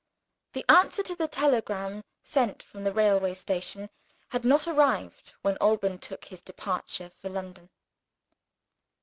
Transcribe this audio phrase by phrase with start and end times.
[0.53, 3.91] The answer to the telegram sent from the railway station
[4.29, 7.69] had not arrived, when Alban took his departure for London.